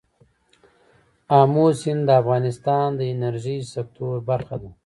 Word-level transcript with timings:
آمو 1.39 1.65
سیند 1.79 2.01
د 2.07 2.09
افغانستان 2.21 2.87
د 2.99 3.01
انرژۍ 3.13 3.57
سکتور 3.73 4.15
برخه 4.29 4.55
ده. 4.61 4.69